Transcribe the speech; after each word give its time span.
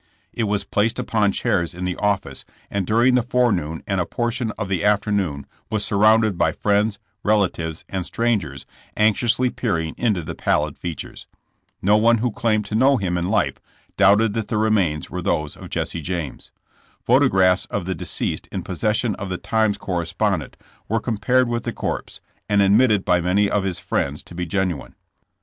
It 0.33 0.45
was 0.45 0.63
placed 0.63 0.97
upon 0.97 1.31
chairs 1.31 1.75
in 1.75 1.85
the 1.85 1.95
office, 1.97 2.43
and 2.71 2.87
during 2.87 3.13
the 3.13 3.21
forenoon 3.21 3.83
and 3.85 4.01
a 4.01 4.05
portion 4.07 4.49
of 4.57 4.67
the 4.67 4.83
afternoon 4.83 5.45
was 5.69 5.85
surrounded 5.85 6.39
by 6.39 6.53
friends, 6.53 6.97
relatives 7.21 7.85
and 7.87 8.03
strangers 8.03 8.65
anxiously 8.97 9.51
peering 9.51 9.93
into 9.99 10.23
the 10.23 10.33
pallid 10.33 10.79
features. 10.79 11.27
No 11.83 11.97
one 11.97 12.17
who 12.17 12.31
claimed 12.31 12.65
to 12.65 12.73
know 12.73 12.97
him 12.97 13.15
in 13.15 13.29
life 13.29 13.59
doubted 13.95 14.33
that 14.33 14.47
the 14.47 14.57
remains 14.57 15.11
were 15.11 15.21
those 15.21 15.55
of 15.55 15.69
Jesse 15.69 16.01
James. 16.01 16.49
Photographs 17.05 17.65
of 17.65 17.85
the 17.85 17.93
deceased 17.93 18.47
in 18.51 18.63
pos 18.63 18.79
session 18.79 19.13
of 19.17 19.29
the 19.29 19.37
Times 19.37 19.77
correspondent 19.77 20.57
were 20.89 20.99
compared 20.99 21.47
with 21.47 21.63
the 21.63 21.73
corpse, 21.73 22.21
and 22.49 22.63
admitted 22.63 23.05
by 23.05 23.21
many 23.21 23.51
of 23.51 23.63
his 23.65 23.77
friends 23.77 24.23
to 24.23 24.33
be 24.33 24.47
genuine. 24.47 24.95